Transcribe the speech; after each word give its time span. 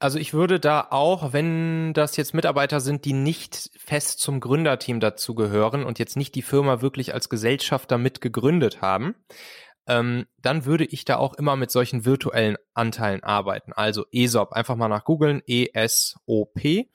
Also 0.00 0.18
ich 0.18 0.32
würde 0.32 0.60
da 0.60 0.86
auch, 0.90 1.32
wenn 1.32 1.92
das 1.92 2.16
jetzt 2.16 2.32
Mitarbeiter 2.32 2.80
sind, 2.80 3.04
die 3.04 3.12
nicht 3.12 3.70
fest 3.76 4.20
zum 4.20 4.38
Gründerteam 4.38 5.00
dazugehören 5.00 5.84
und 5.84 5.98
jetzt 5.98 6.16
nicht 6.16 6.36
die 6.36 6.42
Firma 6.42 6.80
wirklich 6.80 7.14
als 7.14 7.28
Gesellschafter 7.28 7.98
mit 7.98 8.20
gegründet 8.20 8.80
haben, 8.80 9.16
ähm, 9.88 10.26
dann 10.40 10.66
würde 10.66 10.84
ich 10.84 11.04
da 11.04 11.16
auch 11.16 11.34
immer 11.34 11.56
mit 11.56 11.72
solchen 11.72 12.04
virtuellen 12.04 12.56
Anteilen 12.74 13.24
arbeiten. 13.24 13.72
Also 13.72 14.04
ESOP, 14.12 14.52
einfach 14.52 14.76
mal 14.76 14.88
nach 14.88 15.04
googeln, 15.04 15.42
E-S-O-P. 15.46 16.90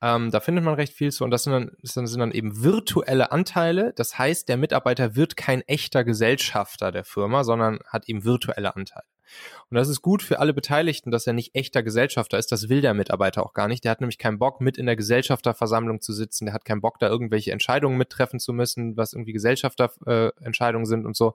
Ähm, 0.00 0.30
da 0.30 0.40
findet 0.40 0.64
man 0.64 0.74
recht 0.74 0.92
viel 0.92 1.10
zu 1.10 1.24
und 1.24 1.30
das 1.30 1.42
sind, 1.42 1.52
dann, 1.52 1.70
das 1.82 1.94
sind 1.94 2.20
dann 2.20 2.32
eben 2.32 2.62
virtuelle 2.62 3.32
Anteile. 3.32 3.92
Das 3.96 4.18
heißt, 4.18 4.48
der 4.48 4.56
Mitarbeiter 4.56 5.16
wird 5.16 5.36
kein 5.36 5.62
echter 5.62 6.04
Gesellschafter 6.04 6.92
der 6.92 7.04
Firma, 7.04 7.42
sondern 7.44 7.80
hat 7.88 8.08
eben 8.08 8.24
virtuelle 8.24 8.76
Anteile. 8.76 9.06
Und 9.70 9.74
das 9.76 9.88
ist 9.88 10.02
gut 10.02 10.22
für 10.22 10.38
alle 10.38 10.54
Beteiligten, 10.54 11.10
dass 11.10 11.26
er 11.26 11.32
nicht 11.32 11.54
echter 11.54 11.82
Gesellschafter 11.82 12.38
ist. 12.38 12.50
Das 12.52 12.68
will 12.68 12.80
der 12.80 12.94
Mitarbeiter 12.94 13.44
auch 13.44 13.52
gar 13.52 13.68
nicht. 13.68 13.84
Der 13.84 13.90
hat 13.90 14.00
nämlich 14.00 14.18
keinen 14.18 14.38
Bock, 14.38 14.60
mit 14.60 14.78
in 14.78 14.86
der 14.86 14.96
Gesellschafterversammlung 14.96 16.00
zu 16.00 16.12
sitzen. 16.12 16.46
Der 16.46 16.54
hat 16.54 16.64
keinen 16.64 16.80
Bock, 16.80 16.98
da 16.98 17.08
irgendwelche 17.08 17.52
Entscheidungen 17.52 17.98
mittreffen 17.98 18.40
zu 18.40 18.52
müssen, 18.52 18.96
was 18.96 19.12
irgendwie 19.12 19.32
Gesellschafterentscheidungen 19.32 20.86
äh, 20.86 20.88
sind 20.88 21.06
und 21.06 21.16
so. 21.16 21.34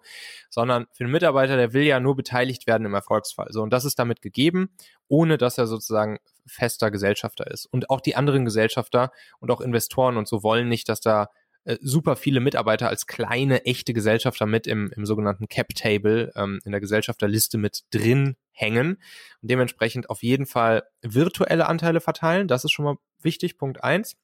Sondern 0.50 0.88
für 0.92 1.04
den 1.04 1.12
Mitarbeiter, 1.12 1.58
der 1.58 1.74
will 1.74 1.84
ja 1.84 2.00
nur 2.00 2.16
beteiligt 2.16 2.68
werden 2.68 2.86
im 2.86 2.94
Erfolgsfall. 2.94 3.48
So, 3.52 3.62
und 3.62 3.72
das 3.72 3.86
ist 3.86 4.00
damit 4.00 4.22
gegeben, 4.22 4.70
ohne 5.08 5.38
dass 5.38 5.58
er 5.58 5.68
sozusagen 5.68 6.20
fester 6.46 6.92
Gesellschafter 6.92 7.50
ist. 7.50 7.66
Und 7.66 7.90
auch 7.90 8.02
die 8.02 8.16
anderen 8.16 8.46
Gesellschafter 8.46 9.12
und 9.40 9.52
auch 9.52 9.62
Investoren 9.62 10.18
und 10.18 10.28
so 10.28 10.44
wollen 10.44 10.70
nicht, 10.70 10.90
dass 10.90 11.02
da 11.02 11.30
äh, 11.66 11.78
super 11.82 12.18
viele 12.18 12.42
Mitarbeiter 12.42 12.90
als 12.90 13.08
kleine, 13.08 13.66
echte 13.66 13.94
Gesellschafter 13.94 14.46
mit 14.46 14.68
im, 14.68 14.92
im 14.96 15.06
sogenannten 15.06 15.48
Cap-Table, 15.48 16.34
ähm, 16.36 16.60
in 16.66 16.72
der 16.72 16.82
Gesellschafterliste 16.82 17.58
mit 17.58 17.84
drin 17.92 18.36
hängen 18.52 18.98
und 19.42 19.52
dementsprechend 19.52 20.10
auf 20.10 20.24
jeden 20.24 20.46
Fall 20.46 20.84
virtuelle 21.02 21.68
Anteile 21.68 22.02
verteilen. 22.02 22.48
Das 22.48 22.66
ist 22.66 22.72
schon 22.72 22.86
mal 22.86 22.98
wichtig, 23.22 23.58
Punkt 23.58 23.84
eins. 23.84 24.18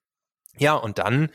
Ja, 0.57 0.73
und 0.75 0.99
dann, 0.99 1.29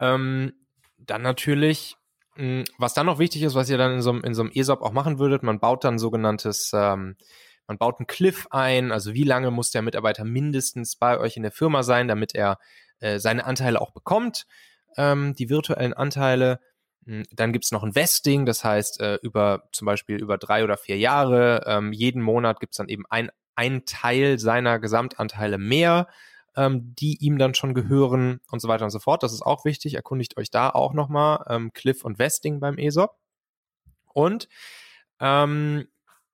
ähm, 0.00 0.52
dann 0.98 1.22
natürlich, 1.22 1.96
hm, 2.34 2.64
was 2.78 2.94
dann 2.94 3.06
noch 3.06 3.20
wichtig 3.20 3.42
ist, 3.42 3.54
was 3.54 3.70
ihr 3.70 3.78
dann 3.78 3.92
in 3.92 4.02
so, 4.02 4.12
in 4.12 4.34
so 4.34 4.42
einem 4.42 4.50
ESOP 4.52 4.82
auch 4.82 4.92
machen 4.92 5.20
würdet, 5.20 5.44
man 5.44 5.60
baut 5.60 5.84
dann 5.84 6.00
sogenanntes, 6.00 6.72
ähm, 6.74 7.16
man 7.66 7.78
baut 7.78 7.98
einen 7.98 8.06
Cliff 8.06 8.46
ein, 8.50 8.92
also 8.92 9.14
wie 9.14 9.24
lange 9.24 9.50
muss 9.50 9.70
der 9.70 9.82
Mitarbeiter 9.82 10.24
mindestens 10.24 10.96
bei 10.96 11.18
euch 11.18 11.36
in 11.36 11.42
der 11.42 11.52
Firma 11.52 11.82
sein, 11.82 12.08
damit 12.08 12.34
er 12.34 12.58
äh, 13.00 13.18
seine 13.18 13.44
Anteile 13.44 13.80
auch 13.80 13.92
bekommt 13.92 14.46
ähm, 14.96 15.34
die 15.34 15.50
virtuellen 15.50 15.94
Anteile. 15.94 16.60
Hm, 17.06 17.24
dann 17.32 17.52
gibt's 17.52 17.72
noch 17.72 17.82
ein 17.82 17.94
Vesting, 17.94 18.46
das 18.46 18.64
heißt 18.64 19.00
äh, 19.00 19.16
über 19.22 19.68
zum 19.72 19.86
Beispiel 19.86 20.20
über 20.20 20.38
drei 20.38 20.64
oder 20.64 20.76
vier 20.76 20.98
Jahre. 20.98 21.64
Ähm, 21.66 21.92
jeden 21.92 22.22
Monat 22.22 22.60
gibt's 22.60 22.76
dann 22.76 22.88
eben 22.88 23.04
ein, 23.10 23.30
ein 23.54 23.84
Teil 23.84 24.38
seiner 24.38 24.78
Gesamtanteile 24.78 25.58
mehr, 25.58 26.08
ähm, 26.56 26.94
die 26.94 27.18
ihm 27.24 27.38
dann 27.38 27.54
schon 27.54 27.74
gehören 27.74 28.40
und 28.50 28.60
so 28.60 28.68
weiter 28.68 28.84
und 28.84 28.90
so 28.90 29.00
fort. 29.00 29.22
Das 29.22 29.32
ist 29.32 29.42
auch 29.42 29.64
wichtig. 29.64 29.94
Erkundigt 29.94 30.36
euch 30.36 30.50
da 30.50 30.70
auch 30.70 30.94
nochmal 30.94 31.44
ähm, 31.48 31.72
Cliff 31.72 32.04
und 32.04 32.18
Vesting 32.18 32.60
beim 32.60 32.78
ESOP. 32.78 33.16
Und 34.12 34.48
ähm, 35.20 35.88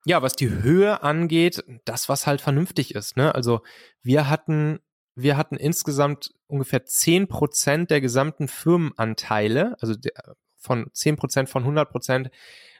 ja, 0.05 0.21
was 0.21 0.33
die 0.33 0.49
Höhe 0.49 1.03
angeht, 1.03 1.63
das, 1.85 2.09
was 2.09 2.27
halt 2.27 2.41
vernünftig 2.41 2.95
ist. 2.95 3.17
Ne? 3.17 3.33
Also 3.35 3.61
wir 4.01 4.29
hatten 4.29 4.79
wir 5.15 5.37
hatten 5.37 5.57
insgesamt 5.57 6.33
ungefähr 6.47 6.85
zehn 6.85 7.27
Prozent 7.27 7.91
der 7.91 8.01
gesamten 8.01 8.47
Firmenanteile, 8.47 9.75
also 9.81 9.95
der, 9.95 10.13
von 10.57 10.89
zehn 10.93 11.15
Prozent 11.15 11.49
von 11.49 11.63
100 11.63 11.89
Prozent 11.89 12.29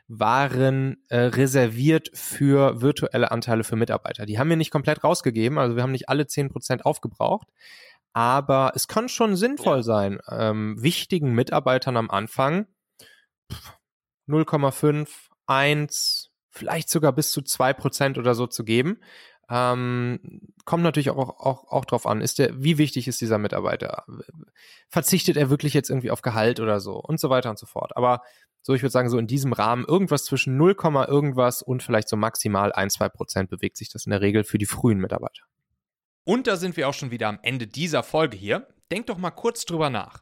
waren 0.07 0.97
äh, 1.09 1.17
reserviert 1.17 2.09
für 2.13 2.81
virtuelle 2.81 3.31
Anteile 3.31 3.63
für 3.63 3.75
Mitarbeiter. 3.75 4.25
Die 4.25 4.39
haben 4.39 4.49
wir 4.49 4.57
nicht 4.57 4.71
komplett 4.71 5.03
rausgegeben, 5.03 5.57
also 5.57 5.75
wir 5.75 5.83
haben 5.83 5.91
nicht 5.91 6.09
alle 6.09 6.27
zehn 6.27 6.49
Prozent 6.49 6.85
aufgebraucht, 6.85 7.47
aber 8.13 8.73
es 8.75 8.87
kann 8.87 9.09
schon 9.09 9.35
sinnvoll 9.35 9.83
sein, 9.83 10.19
ähm, 10.29 10.81
wichtigen 10.81 11.33
Mitarbeitern 11.33 11.97
am 11.97 12.09
Anfang 12.09 12.67
0,5, 14.27 15.07
1, 15.47 16.30
vielleicht 16.51 16.89
sogar 16.89 17.13
bis 17.13 17.31
zu 17.31 17.41
zwei 17.41 17.73
Prozent 17.73 18.17
oder 18.17 18.35
so 18.35 18.45
zu 18.45 18.63
geben, 18.63 18.99
ähm, 19.49 20.19
kommt 20.63 20.83
natürlich 20.83 21.09
auch, 21.09 21.17
auch, 21.17 21.71
auch 21.71 21.85
drauf 21.85 22.05
an, 22.05 22.21
ist 22.21 22.39
der, 22.39 22.63
wie 22.63 22.77
wichtig 22.77 23.07
ist 23.07 23.19
dieser 23.19 23.37
Mitarbeiter? 23.37 24.05
Verzichtet 24.87 25.35
er 25.35 25.49
wirklich 25.49 25.73
jetzt 25.73 25.89
irgendwie 25.89 26.11
auf 26.11 26.21
Gehalt 26.21 26.59
oder 26.59 26.79
so 26.79 26.95
und 26.95 27.19
so 27.19 27.29
weiter 27.29 27.49
und 27.49 27.59
so 27.59 27.65
fort. 27.65 27.97
Aber 27.97 28.21
so, 28.61 28.73
ich 28.73 28.81
würde 28.81 28.91
sagen, 28.91 29.09
so 29.09 29.17
in 29.17 29.27
diesem 29.27 29.53
Rahmen 29.53 29.85
irgendwas 29.85 30.23
zwischen 30.23 30.55
0, 30.55 30.75
irgendwas 31.07 31.61
und 31.61 31.83
vielleicht 31.83 32.07
so 32.07 32.15
maximal 32.15 32.71
1, 32.71 32.93
2 32.93 33.09
Prozent 33.09 33.49
bewegt 33.49 33.75
sich 33.75 33.89
das 33.89 34.05
in 34.05 34.11
der 34.11 34.21
Regel 34.21 34.43
für 34.43 34.57
die 34.57 34.67
frühen 34.67 34.99
Mitarbeiter. 34.99 35.43
Und 36.23 36.47
da 36.47 36.55
sind 36.55 36.77
wir 36.77 36.87
auch 36.87 36.93
schon 36.93 37.11
wieder 37.11 37.27
am 37.27 37.39
Ende 37.41 37.67
dieser 37.67 38.03
Folge 38.03 38.37
hier. 38.37 38.67
Denkt 38.91 39.09
doch 39.09 39.17
mal 39.17 39.31
kurz 39.31 39.65
drüber 39.65 39.89
nach. 39.89 40.21